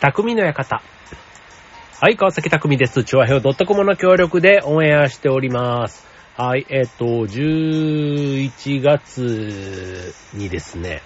[0.00, 0.80] 匠の館。
[2.00, 3.04] はい、川崎匠です。
[3.04, 6.06] チョアヘオ .com の協力でオンエアしております。
[6.38, 11.02] はい、えっ、と、11月にですね、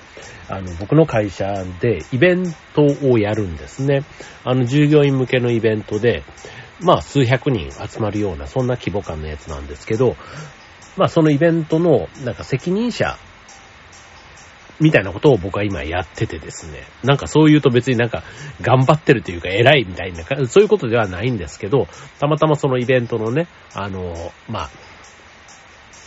[0.48, 4.04] あの、僕の会社でイベントをやるんですね。
[4.44, 6.22] あの、従業員向けのイベントで、
[6.80, 10.14] まあ、数百人集まるような、そんな規模感のやつなんですけど、
[10.96, 13.18] まあ、そのイベントの、なんか責任者
[14.84, 16.82] みたいなことを僕は今やっててですね。
[17.02, 18.22] なんかそう言うと別になんか
[18.61, 21.88] 頑張ってるというか偉いみたいな、そういうことではないんですけど、
[22.20, 24.14] たまたまそのイベントのね、あの、
[24.46, 24.70] まあ、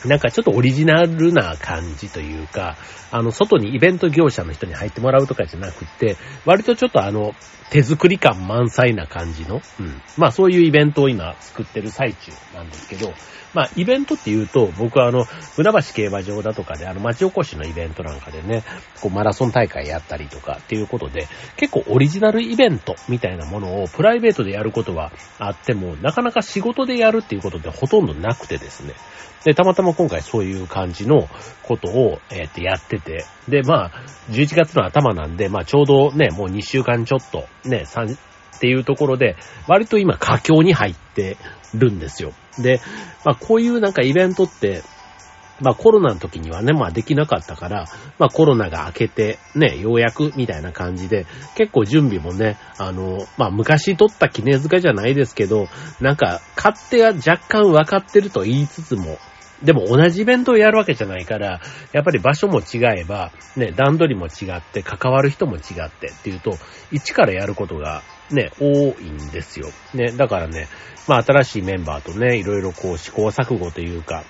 [0.06, 2.78] なんかちょっとオリジナルな感じというか、
[3.12, 7.34] あの、外にイベント業者の人に入ってもらうとかじゃなくて、割とちょっとあの、
[7.70, 10.02] 手作り感満載な感じの、うん。
[10.18, 13.12] まあそういうイベントを今作ってる最中なんですけど、
[13.54, 18.64] まあイベントって言うと、僕はあの、船橋競馬場だとかであの、町おこしのイベントなんかでね、
[19.02, 21.28] こうマラソン大会やったりとかっていうことで、
[21.58, 28.94] 結構オリジナルイベントみたいなものをプライベートでやることはあっても、なかなか仕事でやるっていうことでほとんどなくてですね。
[29.48, 31.30] で、たまたま今回そういう感じの
[31.64, 33.92] ことを、えー、ってやってて、で、まあ、
[34.30, 41.38] 11月の頭なんで、まあちょうどね、もう2週間ちょっと、ね、3、っていうところで、割と今佳境に入って
[41.74, 42.34] るんですよ。
[42.60, 42.82] で、
[43.24, 44.82] まあこういうなんかイベントって、
[45.62, 47.86] まあコロナの時にはね、まあできなかったから、
[48.20, 51.26] まあコロナが明けてね、ようやくみたいな感じで、
[51.56, 55.68] 結構準備もね、あの、まあ昔撮った記念塚じゃないですけど、
[56.02, 59.18] なんか勝手が若干分かってると言いつつも、
[59.64, 66.58] でも同じイベントをやるわけじゃないから、やっぱり場所も違えば、ね、段取りも違って、関わる人も違ってっていうと、
[66.92, 69.70] 一からやることがね、多いんですよ。
[69.94, 70.68] ね、だからね、
[71.08, 74.24] まあ新しいメンバーとね、いろいろこう試行錯誤というか、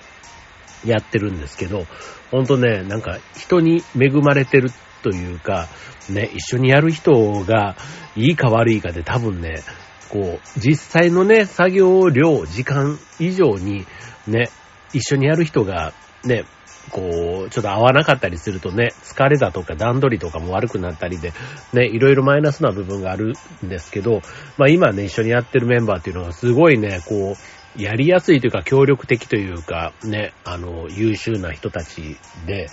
[0.84, 1.86] やってるんですけど、
[2.30, 4.70] ほんとね、なんか人に恵まれてる
[5.02, 5.68] というか、
[6.08, 7.76] ね、一緒にやる人が
[8.16, 9.62] いいか悪いかで多分ね、
[10.08, 13.86] こう、実際のね、作業量、時間以上に、
[14.26, 14.50] ね、
[14.92, 15.92] 一緒にやる人が、
[16.24, 16.44] ね、
[16.90, 21.32] こう、ちょっと合わなかったりするとね、疲れだとか段取りとかも悪くなったりで、
[21.72, 23.34] ね、いろいろマイナスな部分がある
[23.64, 24.22] んですけど、
[24.56, 32.16] まあ今ね、一緒にやってるメンバーっていうのがすごいね、こう、やりやすいというか協力的というか、ね、あの、優秀な人たち
[32.46, 32.68] で、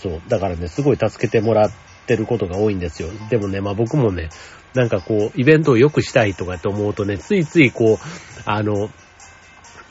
[0.00, 1.72] そう、だからね、すごい助けてもらっ
[2.06, 3.08] てることが多いんですよ。
[3.30, 4.28] でもね、まあ僕もね、
[4.74, 7.98] なんかこう、イベントを良くしたいとかって思うとね、ついついこう、
[8.44, 8.90] あの、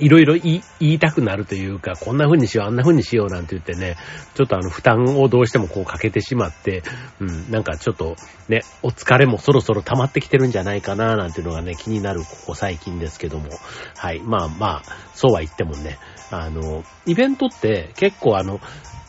[0.01, 3.97] いろいろ言いたくなるというか、こんな風にしよう、あんな風にしようなんて言ってね、
[4.33, 6.81] ちょっとあの負担をどうしてもこうかけてしまって、
[7.19, 8.15] うん、なんかちょっと
[8.49, 13.49] ね、お疲れもそろそろ溜まってきてるんじゃないかななんていうのがね、気になるここ最近ですけども。
[13.95, 14.19] はい。
[14.21, 15.99] まあまあ、そうは言ってもね、
[16.31, 18.59] あの、イベントって結構あの、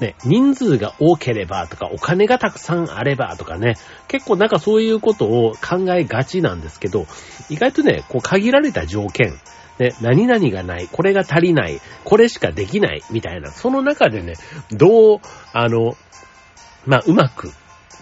[0.00, 3.76] ね、人数が多ければとか、お金がたくさんあればとかね、
[4.08, 7.06] 結構なんかそういうことを考えがちなんですけど、
[7.48, 9.38] 意外とね、こう限られた条件、
[9.78, 14.34] ね、何々がない、これが足りない、これしかできない、みたいな、その中でね、
[14.71, 15.19] どう、
[15.53, 15.97] あの、
[16.87, 17.53] まあ、うまく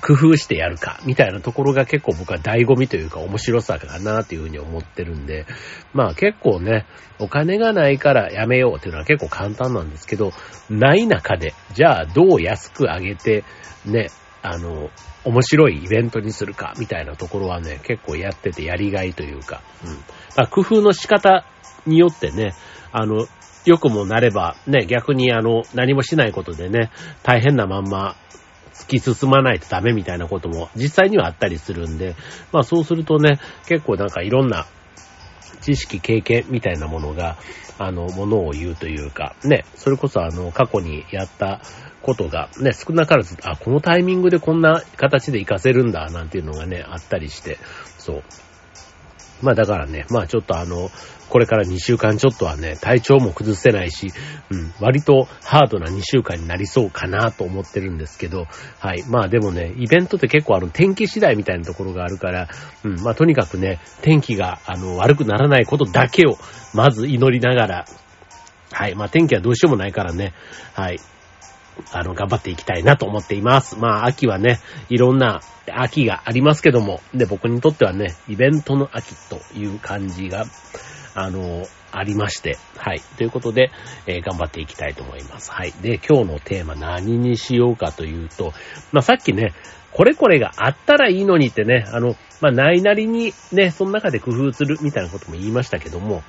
[0.01, 5.47] 工夫してやるか、みたいなところが結構僕は醍醐味というか面白さかなというふうに思ってるんで、
[5.93, 6.87] まあ結構ね、
[7.19, 10.33] お金がないからやめようっていうのは結構簡単なんですけど、
[10.71, 13.45] ない中で、じゃあどう安く上げて、
[13.85, 14.09] ね、
[14.43, 14.91] あの、
[15.25, 19.93] 面白いイベントにするか、みたいなところはね、結構やっててやりがいというか、うん。
[20.37, 21.45] まあ、工夫の仕方
[21.87, 22.55] によってね、
[22.93, 23.27] あの、
[23.65, 26.91] 良くもなれば、ね、逆にあの、何もしないことでね、
[27.23, 28.17] 大変なまんま、
[28.73, 32.15] 突き進まないとダメみたいなことも実際にはあったりするんで、
[32.53, 34.67] まあそうするとね、結構なんかいろんな
[35.61, 37.37] 知識、経験みたいなものが、
[37.79, 41.61] あの、ものを言うというか、ね、それこそあの、過去にやった
[42.03, 47.59] ことが、ね、少なからず、あ、このタイミングでこんな形で活かせるんだ、なんていうのがね、あったりして、
[47.99, 48.23] そう。
[49.43, 50.91] まあだからね、まあちょっとあの、
[51.31, 54.13] これから2週間ちょっとはね、体調も崩せないし、
[54.51, 58.47] うん、割とハードな2週間になりそうかなと思ってるんですけど、
[58.81, 59.05] はい。
[59.09, 62.49] まあでもね、イベントって結構あの天気次第みたいなところがあるから、
[62.85, 66.37] うん、まあとにかくね、天気があの悪くならないことだけを
[66.75, 67.85] まず祈りながら、
[68.73, 68.97] はい。
[68.97, 70.35] まあ天気はどうしようもないからね、
[70.75, 70.99] はい。
[71.93, 73.79] あの、頑張っていきたいなと思っています。
[73.79, 80.45] まあ、秋はね、いろんな秋がありますけども、で、僕にとってはね、イベントの秋という感じが、
[81.15, 83.01] あの、ありまして、はい。
[83.17, 83.71] ということで、
[84.07, 85.51] えー頑張っていきたいと思います。
[85.51, 85.73] はい。
[85.73, 88.53] で、今日のテーマ何にしようかというと、
[88.93, 89.53] まあ、さっきね、
[89.93, 96.23] これこれがあったらいいのにってね、あの、まあ、ないなりにね、その中で工夫するみたいなことも言いましたけども、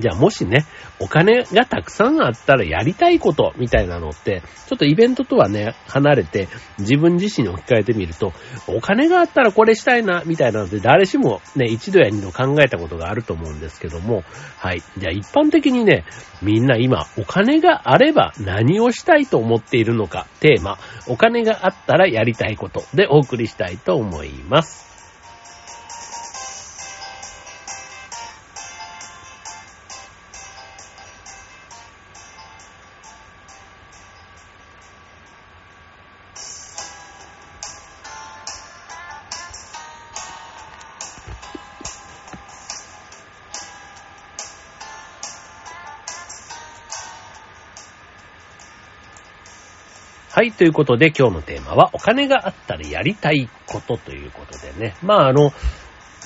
[0.00, 0.64] じゃあもしね、
[1.00, 6.48] お金がたくさんあったらやりたいことみたいなのって、ちょっとイベントとはね、離れて
[6.78, 8.32] 自分自身に置き換えてみると、
[8.66, 14.24] お金があったらこれしたいな、みたいなので誰しもね、一度や二度考えたことがあると思うんですけども、
[14.58, 14.82] はい。
[14.96, 16.04] じゃあ一般的にね、
[16.40, 24.91] みんな今、お金があれば何をしたいと思っているのか、テーマ、お金があったらやりたいことでお送りしたいと思います。
[50.34, 54.94] はい、ということで今日のテーマはお金があったらやりたいことということでね。
[55.02, 55.52] まああの、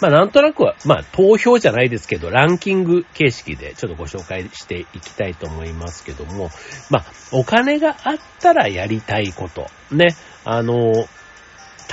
[0.00, 6.50] まあなんとなくは、まあ投票じゃないですけど、ランキング形式でちょっとご紹介していきたいと思いますけども、
[6.88, 9.67] まあお金があったらやりたいこと。
[9.91, 10.14] ね、
[10.44, 10.93] あの、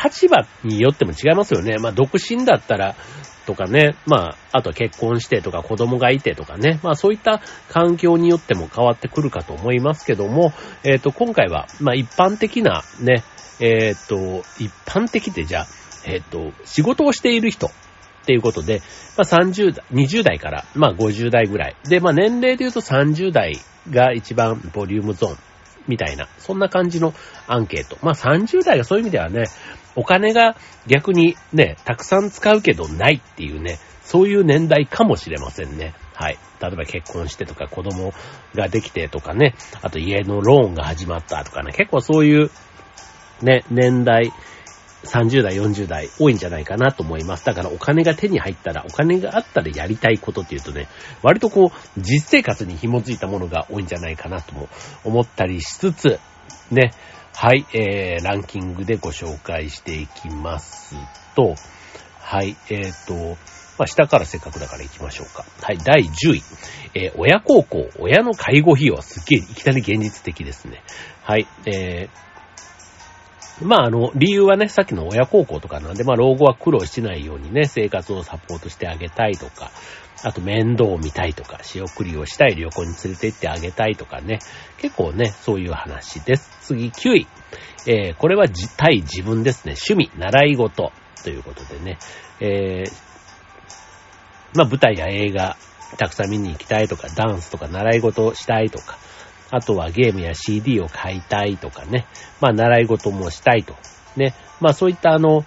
[0.06, 1.77] 立場によっても違いますよね。
[1.80, 2.95] まあ独身だったら、
[3.45, 10.53] とかね、まあ、あと結婚してとか子供がいてとかね、まあそういった環境によっても変わってくるかと思いますけども、
[10.83, 13.23] えっ、ー、と、今回は、まあ一般的なね、
[13.59, 15.67] えっ、ー、と、一般的ってじゃあ、
[16.05, 17.71] えっ、ー、と、仕事をしている人っ
[18.25, 18.81] ていうことで、
[19.17, 21.75] まあ30代、20代から、まあ50代ぐらい。
[21.85, 23.57] で、まあ年齢で言うと30代
[23.89, 25.52] が一番ボリュームゾーン。
[25.88, 27.13] みたいな、そんな感じの
[27.47, 27.97] アンケート。
[28.01, 29.45] まあ30代がそういう意味ではね、
[29.95, 30.56] お金が
[30.88, 35.94] 逆にね、たくさん使うけどないっていうね、そういう年代かもしれませんね。
[36.13, 36.38] はい。
[36.62, 38.13] 例えば結婚してとか子供
[38.56, 42.51] ができてとかね、あと家のローンが始まったとかね、結構そういう
[43.41, 44.31] ね、年代、
[45.03, 47.45] 30代、40代多いんじゃないかなと思います。
[47.45, 50.88] だからお金が手に入ったら、お金があったらやりたいことっていうとね、
[51.21, 54.69] 割とこう、実生活に紐づいたものが多いんじゃないかなとも
[55.03, 56.19] 思ったりしつつ、
[56.71, 56.91] ね、
[57.35, 60.95] はい、えー、ランキングでご紹介していきます
[61.35, 61.55] と、
[62.19, 63.38] はい、えーと、
[63.77, 65.45] まあ、下からせっかくだから行きましょうか。
[65.61, 66.44] はい、第10位。
[66.95, 70.83] えー、親孝行、親の介護費用はすっげえ、いきなり現実的ですね。
[71.23, 72.32] はい、えー、
[73.63, 79.71] まあ、あの、理由はね、さっきの親孝行とかなんで、まあ、老後は苦労しないようにね、生活をサポートしてあげたいとか、
[80.24, 84.39] あと面倒を見たいとか、仕送りをしたい旅行に連れて行ってあげたいとかね。
[84.77, 86.50] 結構ね、そういう話です。
[86.62, 87.27] 次、9位。
[87.86, 88.45] えー、これは
[88.77, 89.75] 対自分ですね。
[89.75, 90.92] 趣味、習い事
[91.24, 91.98] ということでね。
[92.39, 92.92] えー、
[94.56, 95.57] まあ舞台や映画、
[95.98, 98.98] たくさん見に行きたいとか、ダンスとか習い事をしたいとか、
[99.53, 102.07] あとはゲームや CD を買いたいとかね。
[102.41, 103.75] まあ習い事もしたいと。
[104.17, 104.33] ね。
[104.59, 105.45] まあそういったあの、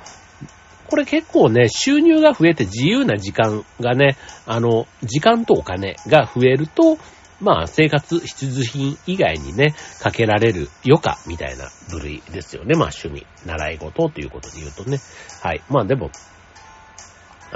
[0.88, 4.16] これ結構ね、収入が増えて自由な時間がね、
[4.46, 6.98] あの、時間とお金が増えると、
[7.40, 12.76] まあ、生活必需品以外にね、かけられる余暇みたいな部類ですよね。
[12.76, 14.98] まあ、趣味、習い事ということで言うとね。
[15.42, 15.62] はい。
[15.68, 16.10] まあ、でも、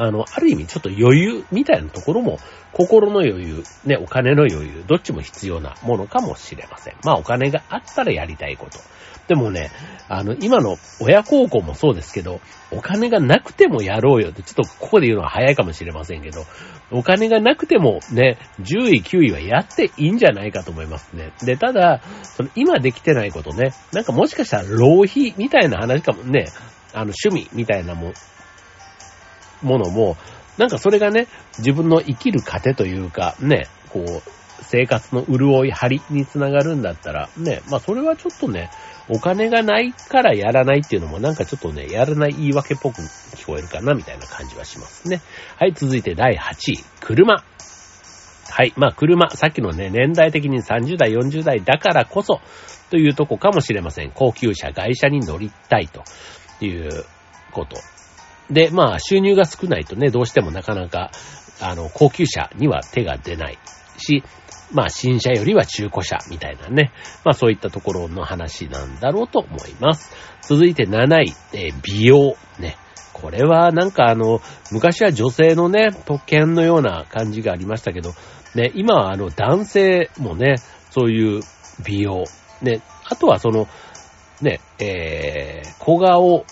[0.01, 2.39] あの、ある意味ちょっと余裕みたいなところも、
[2.73, 6.95] 心の余裕、ね、お金の余裕、どっちも必要なものかもしれません。
[7.05, 8.79] まあ、お金があったらやりたいこと。
[9.29, 9.71] でもね、
[10.09, 12.41] あの、今の親孝行もそうですけど、
[12.73, 16.45] お金がなくてもやろうよって、ちょっとここで言うのは早いかもしれませんけど、
[16.91, 21.33] お金がなくてもね、10位、9位はやっていいんじゃないかと思いますね。
[21.45, 26.49] で、ただ、その今できてないことね、なんかもしかしたら浪費みたいな話かもね、
[26.93, 28.13] あの趣味みたいなも、
[29.63, 30.17] ものも、
[30.59, 31.27] なんかそれがね、
[31.59, 34.23] 自分の生きる糧というか、ね、こう、
[34.63, 38.71] 生活の潤い、張りにつながるんだったら、ね、まあそれはちょっとね、
[39.09, 45.21] お金がないからやらないっていうのもなんかちょっとね、やらない言い訳っぽく聞こえるかなみたいな感じはしますね。
[45.57, 47.43] はい、続いて第8位、車。
[48.53, 48.73] はい。
[48.77, 52.41] まあ、車、さっきのね、年代的に30代、40代だからこそ、
[52.91, 54.11] というとこかもしれません。
[54.13, 56.03] 高級車、外車に乗りたいと
[56.65, 57.05] いう
[57.53, 57.77] こと。
[58.51, 61.11] で、まあ、収入が少ないとね、どうしてもなかなか、
[61.61, 63.59] あの、高級車には手が出ない
[63.99, 64.25] し、
[64.73, 66.93] まあ新車よりは中古車みたいなね。
[67.25, 70.13] まあそういったところの話なんだろうと思います。
[70.43, 72.37] 続いて7位、えー、美容。
[72.59, 72.77] ね。
[73.13, 74.41] これはなんかあの、
[74.71, 78.13] 昔は女性のね、特権のような感じがありましたけど、
[78.55, 80.55] ね、今はあの男性もね、
[80.91, 81.43] そういう
[81.85, 82.25] 美容。
[82.63, 83.69] ね、あとはその、
[84.41, 86.45] ね、えー、小顔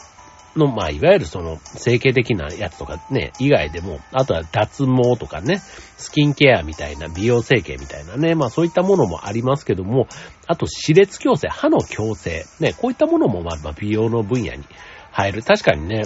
[0.59, 5.59] の、まあ、いわゆるその、整形的なやつとかね、以外でも、あとは脱毛とかね、
[5.97, 10.07] スキンケアみたいな、美容整形みたいなね、まあそういったものもありますけども、
[10.47, 14.65] あと、歯列矯正、歯の矯正、ね、こういったものも、まあ、美容の分野に
[15.13, 15.43] 入る。
[15.43, 16.03] 確かにね、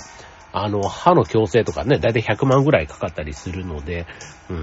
[0.53, 4.07] あの、歯の矯正とかね、だいたい100万ぐらいかかったりするので、
[4.51, 4.63] うん。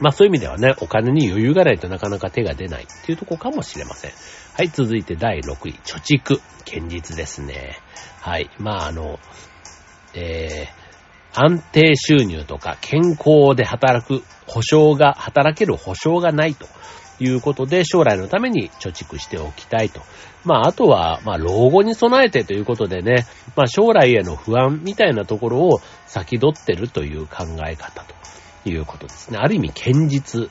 [0.00, 4.12] まあそういう意味ではね、お金に余裕がないとなかなか手が出ないっていうとこかもしれません。
[4.58, 6.40] はい、続いて第6位、貯蓄。
[6.68, 7.78] 堅実ですね。
[8.20, 9.20] はい、まああの、
[10.14, 16.66] えー、安定収入とか健康で働く保証が、働ける保証がないと
[17.20, 20.00] いうことで、将来のために貯蓄しておきたいと。
[20.44, 28.04] まあ、あとは、まあ、老後に備えてということでね、まあ、将来への不安みたいなところを先取ってるという考え方
[28.64, 29.38] ということですね。
[29.40, 30.50] ある意味、堅実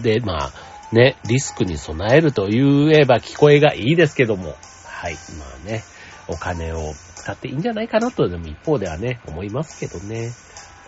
[0.00, 5.82] で、まあ、ね、リスクに備えると言えば聞こえがいいですけども、はい、まあね、
[6.28, 10.30] お金を使っていいんじゃないかなと、でも一方ではね、思いますけどね。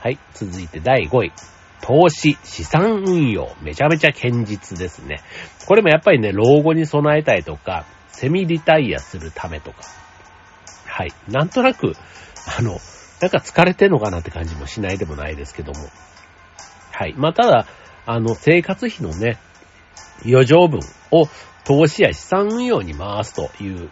[0.00, 1.32] はい、続いて第5位。
[1.80, 5.20] 投資、資産運用、めちゃめちゃ堅実ですね。
[5.66, 9.78] これもやっぱりね、老後に備えたいとか、セミリタイアするためとか。
[10.86, 11.12] はい。
[11.28, 11.92] なんとなく、
[12.58, 12.78] あの、
[13.20, 15.88] なんか疲れてんのかなって感じもしないでもないですけども。
[16.90, 17.14] はい。
[17.16, 17.66] まあ、ただ、
[18.06, 19.38] あの、生活費のね、
[20.24, 21.28] 余剰分を
[21.64, 23.90] 投資や資産運用に回すという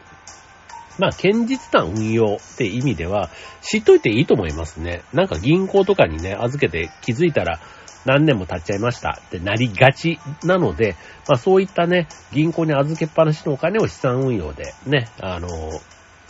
[0.98, 3.28] まあ、堅実な運用って意味では、
[3.60, 5.02] 知っといていいと思いますね。
[5.12, 7.60] なんか銀行とかにね、預けて気づいたら
[8.06, 10.96] 何年も経っちゃいましたってなりがちなので、
[11.28, 15.48] まあそういったね、銀行に預けっぱなしのお金を資産運用でね、あの、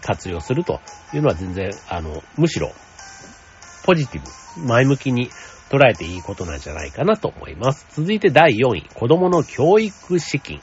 [0.01, 0.81] 活用すると
[1.15, 2.73] いうのは全然、あの、むしろ、
[3.85, 4.23] ポジティ
[4.61, 5.31] ブ、前向きに
[5.71, 7.87] 捉えていいことなんじゃないかなと思います。
[7.95, 10.61] 続いて第4位、子供の教育資金。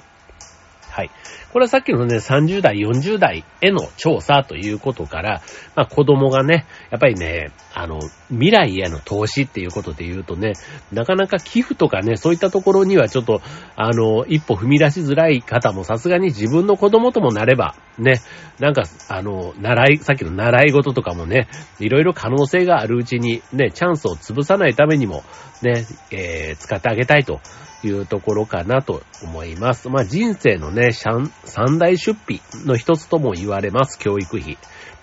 [0.94, 1.10] はい。
[1.52, 5.42] これはさっきのね、30代、40代への調査ということから、
[5.76, 10.54] まあ子供がね、やっぱりね、あの、未来への投資っていうことで言うとね、
[10.92, 13.42] なかなか寄付とかね、そういったところにはちょっと、
[13.76, 18.22] あの、一歩踏み出しづらい方もさすがに自分の子供ともなれば、ね、
[18.60, 21.48] なんか、あの、習い、さっきの習い事とかもね、
[21.80, 25.24] いろいろ可能性があるうちに、ね、チャンスを潰さないためにも、
[25.64, 27.40] ね、えー、使ってあげたいと
[27.88, 29.90] いうところかなと思います。
[29.90, 31.32] まあ人生のね、三
[31.78, 34.58] 大出費の一つとも言われます、教育費。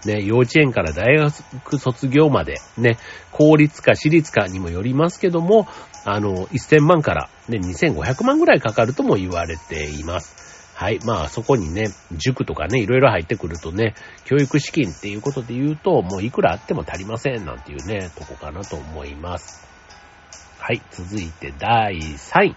[0.07, 2.97] ね、幼稚園から大学卒業まで、ね、
[3.33, 5.69] 公立か私立かにもよりますけども、
[6.05, 10.41] あの、1000万からね、2500万ぐらいかかるとも言われています。
[10.75, 10.99] はい。
[11.05, 13.95] まあ、そこにね、塾とかね、いろいろ入ってくるとね、
[14.25, 19.69] 教育資金っていうことで言うと、もういくらあっても足りませんなんていうね、とこかなと思います。
[20.59, 20.81] はい。
[20.91, 22.57] 続いて第3位。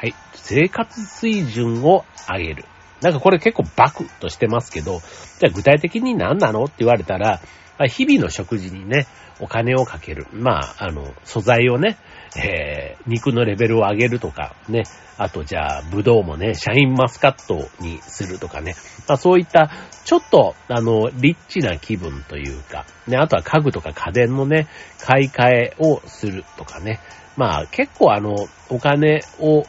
[0.00, 0.14] はい。
[0.34, 2.64] 生活水準を上げる。
[3.00, 5.00] なんかこれ結構バクとしてますけど、
[5.40, 7.40] じゃあ具体的に何なのって言われたら、
[7.88, 9.08] 日々の食事にね、
[9.40, 10.28] お金をかける。
[10.32, 11.96] まあ、あの、素材をね、
[12.36, 14.84] えー、肉のレベルを上げるとか、ね、
[15.16, 18.76] あとじゃあ、ブドウもね、シャインマスカットにするとかね、
[19.08, 19.68] まあそういった、
[20.04, 24.68] ちょっと、あの、リッチな気分というか、ね、あとは家具とか家電のね、
[25.00, 27.00] 買い替えをするとかね、
[27.36, 28.34] まあ結構あの、
[28.68, 29.64] お金を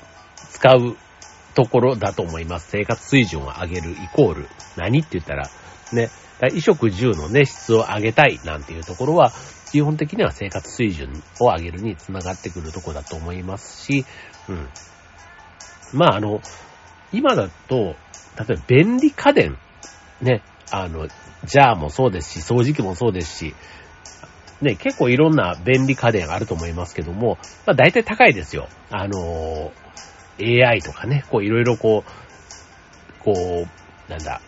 [0.51, 0.97] 使う
[1.55, 2.69] ところだと思います。
[2.69, 5.49] 生活水準を上げるイコール、何って言ったら、
[5.91, 9.31] ね、衣食住のね、質を上げたいなんていうところは、
[9.71, 14.05] 基本的には生活水準を上げるにつながってくるとこだと思いますし、
[14.47, 14.67] うん。
[15.93, 16.41] まあ、あの、
[17.11, 19.57] 今だと、例えば便利家電、
[20.21, 21.07] ね、あの、
[21.45, 23.55] ジャーもそうですし、掃除機もそうですし、
[24.61, 28.67] ね、結構いろんな便利家電あると思いますけども、まあ大体高いですよ。
[28.89, 29.71] あの
[30.39, 34.41] AI とかね、こういろいろこう、こう、なんだ、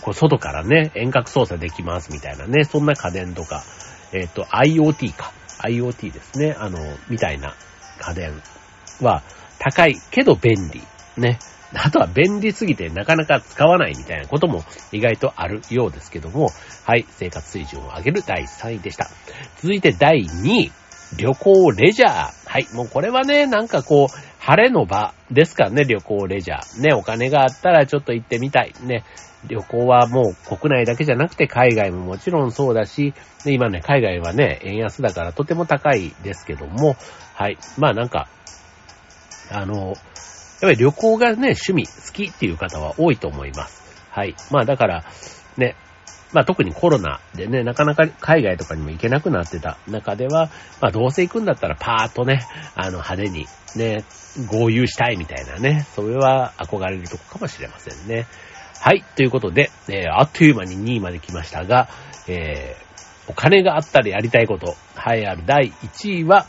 [0.00, 3.62] こう外からね、遠隔操作できますみたいなね、そんな家電とか、
[4.12, 5.32] えっ、と、IoT か。
[5.60, 6.54] IoT ですね。
[6.58, 7.54] あの、みたいな
[7.98, 8.42] 家電
[9.00, 9.22] は
[9.58, 10.82] 高いけど便利。
[11.16, 11.38] ね。
[11.74, 16.48] あとは便利すぎてなかなか使わないみたいなことも意外とあるようですけども、
[16.84, 19.10] はい、生活水準を上げる第3位でした。
[19.56, 20.72] 続いて第2位、
[21.18, 22.37] 旅行レジャー。
[22.48, 26.80] はい、もうこれはね、なんかこう、晴れの場ですからね、旅行レジャー。
[26.80, 28.72] ね、お金があったらちょっと行ってみたい。
[28.82, 29.04] ね、
[29.46, 33.12] 旅行はもう国内だけじゃなくて海外ももちろんそうだし、
[33.44, 36.96] で今ね、海外はね、円安だからとても高いですけども、
[37.34, 37.58] はい。
[37.76, 38.28] まあなんか、
[39.52, 39.94] あの、やっ
[40.62, 43.82] ぱり旅行がね、趣味、好きっていう方は多いと思います。
[44.10, 44.34] はい。
[44.50, 45.04] まあだから、
[45.58, 45.76] ね、
[46.32, 54.04] まあ特にコロナでね、なかなか海外とかにも行けなくなってた中では、まあどうせ行くんだったらパーッとね、あの派手にね、
[54.46, 58.26] 合流したいみたいなね、それは憧れるとこかもしれませんね。
[58.80, 61.88] はい、ということで、えー、あっという間に2位まで来ましたが、
[62.28, 66.46] えー、お金があったらやりたいこと、はいある第1位は、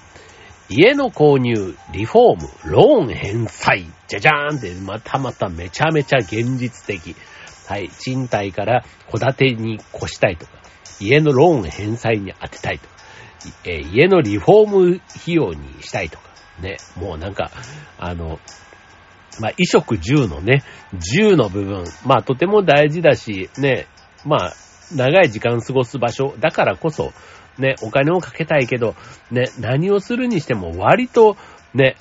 [0.69, 7.15] 家の購入、リフォーム、ローン返済、じゃじゃーんって、またまためちゃめちゃ現実的。
[7.69, 10.53] はい、賃貸から戸建てに越したいとか、
[10.99, 12.95] 家のローン返済に当てたいとか、
[13.63, 16.23] え、家のリフォーム費用にしたいとか、
[16.61, 17.51] ね、もうなんか、
[17.99, 18.39] あの、
[19.39, 20.63] まあ、衣食住のね、
[20.97, 23.85] 住の部分、まあ、とても大事だし、ね、
[24.25, 24.53] まあ、
[24.91, 27.13] 長い時間過ごす場所だからこそ、
[27.59, 28.95] ね、お金をかけたいけど、
[29.29, 31.38] ね、何をするにしても割と、
[31.75, 31.97] ね、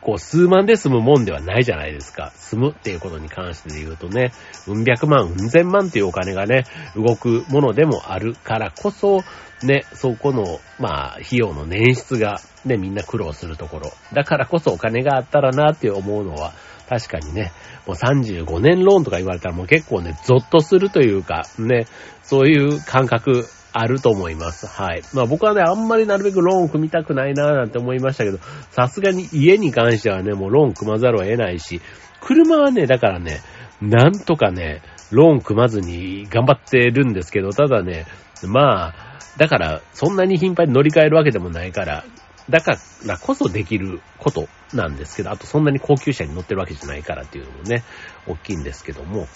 [0.00, 2.32] こう、数万で済むもんではないじゃないですか。
[2.36, 4.32] 済むっていうことに関してで言うとね、
[4.66, 9.22] うん百万、うん千万っていうお金がね、動くものでもあるからこそ、
[9.62, 13.90] ね、そこの、まあ、費用の捻出が、ね、みんな苦労するところ。
[14.12, 16.52] だからこそお金があったらなって思うのは、
[16.88, 17.52] 確かにね、
[17.86, 21.86] もう35年ローンとか言われたらもう結構ね、ゾッとするというか、ね、
[22.22, 23.46] そういう感覚
[23.78, 24.66] あると思います。
[24.66, 25.02] はい。
[25.12, 28.38] まあ僕はね、あんまりなるべくローン組みたくないなーなんて思いましたけど、
[28.70, 31.82] さすがに家に関してはね、もうローン組まざるを得ないし、
[32.20, 33.40] 車はね、だからね、
[33.82, 34.80] なんとかね、
[35.10, 38.06] ローン組まずに頑張ってるんですけど、ただね、
[38.44, 38.94] まあ、
[39.36, 42.04] だから、そんなに頻繁に乗り換えるわけでもないから、
[42.48, 47.84] だからこそできることなんですけど、あとそんなに高級車に乗ってるわけじゃないからっていうのもね、
[48.26, 49.26] 大きいんですけども、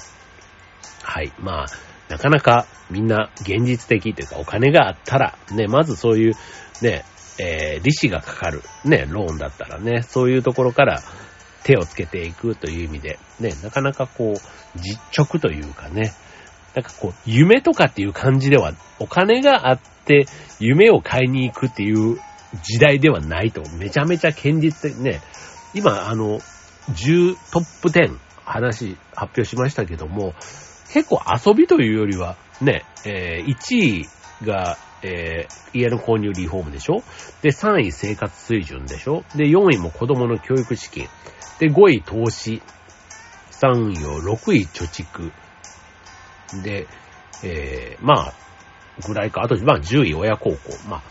[1.03, 1.33] はい。
[1.41, 1.67] まあ、
[2.11, 6.35] なかなかみんな現実的というかお金があったら、ね、まずそういう
[6.83, 7.05] ね、
[7.39, 11.01] えー、利子がかかる、ね、ローンだったらね、そういうところから
[11.63, 16.13] 手をつけていくという意味で、ね、なかなかこう、実直というかね、
[16.75, 20.27] なんかこう、夢とかっていう感じでは、お金があって
[20.59, 22.19] 夢を買いに行くっていう
[22.63, 25.21] 時代ではないと、めちゃめちゃ堅実でね、
[25.75, 26.41] 今、あの、
[26.91, 30.35] 10トップ10話発表しましたけども、
[30.93, 34.07] 結構遊びというよりは、ね、えー、1位
[34.43, 37.03] が、えー、家の購入リフォームでしょ？
[37.43, 39.25] で、3位生活水準でしょ？
[39.35, 41.07] で、4位も子供の教育資金。
[41.59, 42.63] で、5位投資。
[43.53, 45.33] 3位を6位貯蓄。
[46.63, 46.87] で、
[47.45, 48.35] えー、まあ、
[49.07, 49.43] ぐらいか。
[49.43, 50.59] あと、まあ、10位親孝行。
[50.89, 51.03] まあ、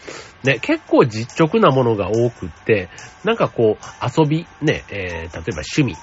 [0.44, 2.90] ね、結構実直なものが多くって、
[3.24, 5.40] なんかこう、遊び、ね、えー、例えば
[5.76, 5.96] 趣味、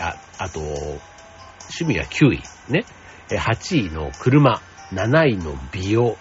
[0.00, 2.84] ああと、趣味は9位、ね、
[3.28, 4.60] 8位の車、
[4.92, 6.16] 7位の美容、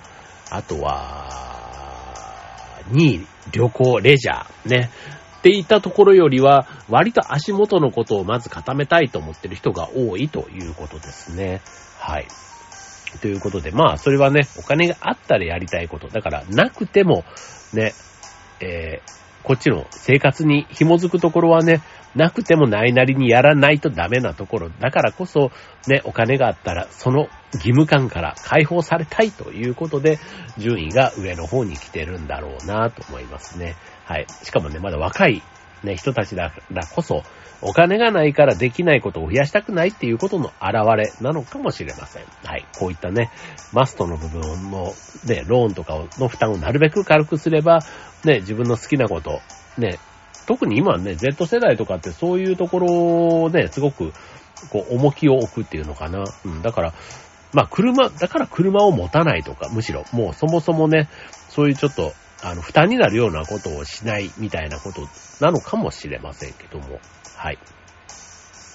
[0.50, 1.30] あとは、
[2.92, 4.90] 2位旅行、レジャー、ね。
[5.40, 11.62] っていったところよりは、割と足元のことをまず固めたいと思ってる人が多いということですね。
[12.00, 12.28] はい。
[13.22, 16.08] ということで、まあ、それはね、お金があったらやりたいこと。
[16.08, 17.26] だから、なくても、
[17.74, 17.94] ね、
[18.62, 19.12] えー、
[19.44, 21.82] こっちの生活に紐づくところはね、
[22.16, 24.70] なくてもないなりにやらないとダメなところ。
[24.70, 25.52] だからこそ、
[25.88, 30.20] ね、お金があったら、その義務感から解放されたいということで、
[30.58, 33.76] 順位が上の方に来てるんだろうなと思いますね。
[34.06, 34.28] はい。
[34.44, 35.42] しかもね、まだ若い、
[35.84, 37.24] ね、人たちだからこそ、
[37.62, 42.24] お金がないからできないことを増やしたくないっていうことの表れなのかもしれません。
[42.44, 42.66] はい。
[42.78, 43.32] こういったね、
[43.72, 44.42] マストの部分
[44.72, 44.94] の、
[45.26, 47.80] ね、ローンとかの負担をなるべく軽くすれば、
[48.26, 49.40] ね、自分の好きなこと、
[49.78, 49.98] ね、
[50.46, 52.88] 特に今ね、Z 世代とかってそういうところ
[53.44, 54.14] をね、すごく、
[54.70, 56.24] こう、重きを置くっていうのかな。
[56.46, 56.94] うん、だから、
[57.54, 61.08] まあ、車、だから車を持たないとか、むしろ、もうそもそもね、
[61.50, 62.14] そういうちょっと、
[62.44, 65.08] あの、負担になるようなことをしないみたいなこと
[65.40, 67.00] なのかもしれませんけども、
[67.38, 67.58] はい。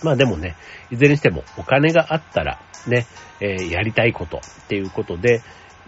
[0.03, 0.57] まあでもね、
[0.91, 3.07] いずれにしてもお金があったらね、
[3.41, 5.43] えー、やりたいことっていうことで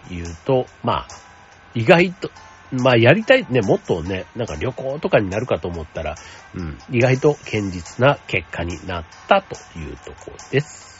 [0.09, 1.07] 言うと、まあ、
[1.73, 2.29] 意外と、
[2.71, 6.15] まあやりたい、ね、もっとね、なんか旅行とかになるかと思ったら、
[6.53, 10.90] うん、意外と堅実な結果になったというところです。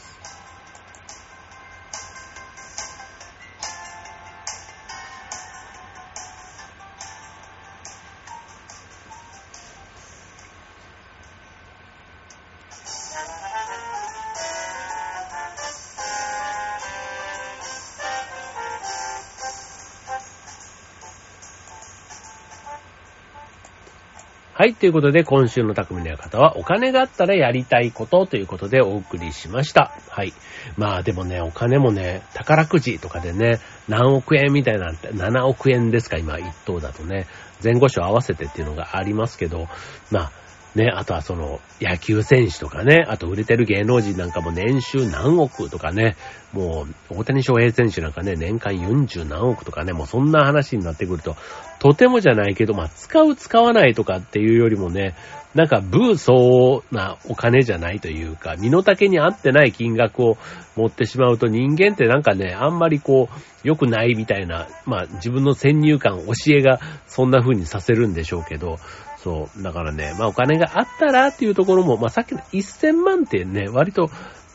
[24.62, 29.92] はい、ということで今週の匠の館はお金があったらやりたいことということでお送りしました。
[30.08, 30.32] はい。
[30.76, 37.26] まあでもね、お金もね、宝くじとかでね、何億円みたいなんて、7億円ですか、今1等だとね、
[37.60, 39.66] 前後賞合わせてっていうのがありますけど、
[40.12, 40.32] まあ、
[40.74, 46.16] ね、あとはその、野球選手とかね、あと売れてる芸能人なんかも年収何億とかね、
[46.52, 51.36] もう、大谷翔平選手なんかね、年間40何億とかね、もうそんな話になってくると、
[51.78, 55.14] とてもじゃないけど、まあ、使う使わないとかっていうよりもね、
[55.54, 60.38] なんか、ブーソーなお金じゃないというか、身の丈に合ってない金額を
[60.76, 68.78] 持ってしまうと人間ってなんかね、あんまりこう、良くないみたいな、まあ、自分の先入観、教えがそんな風にさせるんでしょうけど、
[69.22, 69.62] そう。
[69.62, 74.10] だからね、まあお金があったらっていうところも、まあさっきの1000万ってね、割と、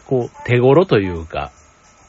[0.06, 1.52] こう、手頃というか、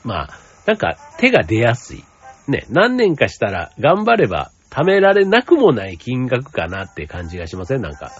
[0.05, 0.29] まあ、
[0.66, 2.05] なんか手が出やすい。
[2.47, 7.83] ね、何年かしたら頑張れば貯められなくもない金額かなって感じがしません？
[7.83, 8.11] なんか。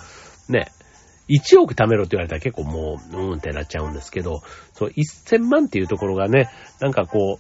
[0.49, 0.69] ね。
[1.29, 4.41] 1億貯めろって言われたら結構もう、うーんってなっちゃうんですけど、
[4.73, 6.49] そう、1000万っていうところがね、
[6.81, 7.39] なんかこ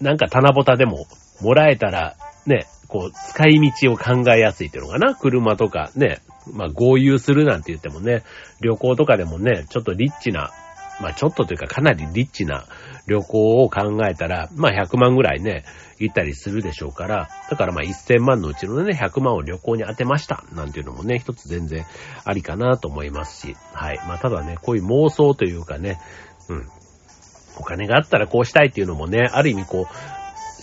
[0.00, 1.06] う、なんか棚ぼたでも
[1.40, 5.16] もらえたら、ね、こう、使い道を考えやすいっていうのかな？
[5.16, 6.20] 車とかね、
[6.52, 8.22] まあ合流するなんて言ってもね、
[8.60, 10.52] 旅行とかでもね、ちょっとリッチな、
[11.00, 12.66] まあちょっとというかかなりリッチな
[13.08, 15.64] 旅行を考えたら、まあ100万ぐらいね、
[15.98, 21.84] 行ったりするでしょうから、だからまあ1000万のうちのね、100万を旅行に当てました、なんていうのもね、一つ全然
[22.24, 23.98] ありかなと思いますし、はい。
[24.06, 25.98] まあただね、こういう妄想というかね、
[26.48, 26.68] うん。
[27.56, 30.13] お金があったらこうしたいっていうのもね、ある意味こう、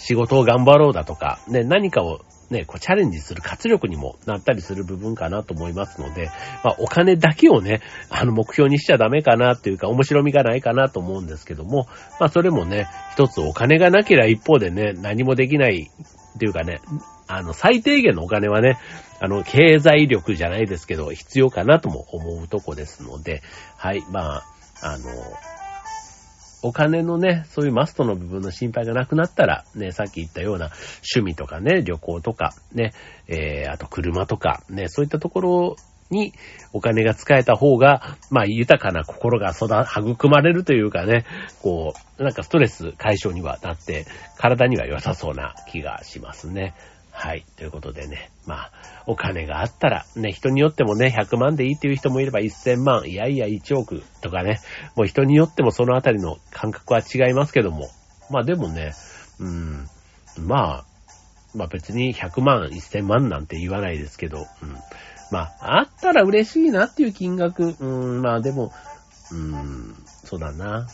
[0.01, 6.29] 仕事を頑張ろうだとか、ね、何かをね、こうチャレンジする活力にもなったりする部分かなと思いますので、
[6.63, 11.87] まあお金だけをね、あの目標にしちゃダメかなっていうか面白みがないかなと思うんですけども、
[12.19, 15.89] まあそれもね、一つお金がなければ一方でね、何もできない
[16.35, 16.81] っていうかね、
[17.27, 18.77] あの最低限のお金はね、
[19.21, 23.43] あの経済力じゃないですけど必要かなとも思うとこですので、
[23.77, 24.43] はい、まあ、
[24.81, 25.05] あの、
[26.63, 30.71] お金のね、そういうマストの部分の心配がなくなったら、ね、さっき言ったような
[31.15, 32.93] 趣味とかね、旅行とか、ね、
[33.27, 35.75] えー、あと車とか、ね、そういったところ
[36.11, 36.33] に
[36.73, 39.65] お金が使えた方が、まあ豊かな心が育、
[40.11, 41.25] 育まれるというかね、
[41.61, 44.05] こう、なんかストレス解消にはなって、
[44.37, 46.75] 体には良さそうな気がしますね。
[47.11, 47.45] はい。
[47.57, 48.71] ということでね、まあ、
[49.05, 54.59] お金があったら、ね、人によってもね、100万でいいっていう人もいれば1000万、いやいや1億とかね、
[54.95, 57.89] もう人によってもそのあたりの感覚は違いますけども、
[58.29, 58.93] まあでもね、
[59.39, 59.87] うん、
[60.39, 60.85] まあ、
[61.53, 64.75] まあ別に100万、1000万なんて言わないですけど、うん。
[65.31, 68.73] まあ、あったら嬉しいなっていう金額、うん、まあでも、
[69.31, 69.95] うん、
[70.25, 70.87] そうだな、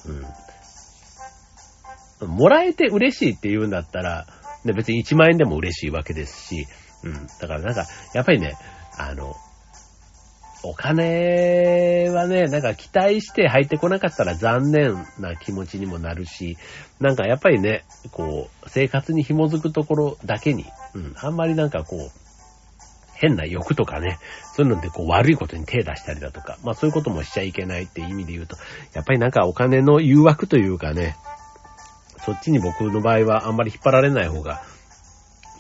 [2.22, 2.38] うん。
[2.38, 4.28] もらえて嬉しいって言うんだったら、
[4.68, 6.68] で、別に1万円でも嬉しいわけですし、
[7.04, 7.28] うん。
[7.40, 8.56] だからなんか、やっぱりね、
[8.98, 9.36] あの、
[10.64, 16.58] お金はね、なんか期待して入ってこなかったら残念な気持ちにもなるし、
[17.00, 22.12] なんかやっぱりね、こう、生活に紐づくところだけに、うん、あんまりなんかこう、
[23.18, 24.20] 変な欲とかね、
[24.56, 28.58] そういうのでこう悪いことに手出したりだとか、まあそういうこともしちゃいけないって意味で言うと、
[28.94, 31.16] やっぱりなんかお金の誘惑というかね、
[32.28, 34.62] そっちに僕の場合はあんまり引っ張られない方が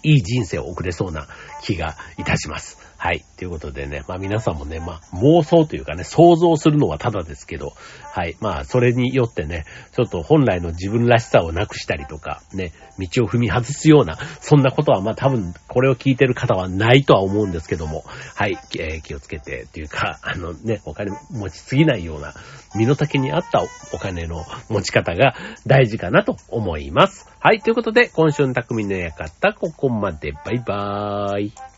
[0.03, 1.27] いい人生を送れそうな
[1.63, 2.87] 気がいたします。
[2.99, 3.23] はい。
[3.37, 7.73] ということでね、まあ皆さんもね、まあ妄想というかね、想像するのはただですけど、
[8.11, 8.35] はい。
[8.41, 18.57] まあそれによってね、ちょっと本来の自分らしさをなくしたりとか、ね、道を踏み外すような、そんなことはまあ多分これを聞いてる方はないとは思うんですけども、はい。
[18.79, 22.33] えー、気をつけてっていうか、あのね、お金持ちすぎないような、
[22.75, 25.35] 身の丈に合ったお金の持ち方が
[25.67, 27.27] 大事かなと思います。
[27.39, 27.61] はい。
[27.61, 30.33] ということで、今週の匠の館、ここまで。
[30.43, 31.76] バイバーイ。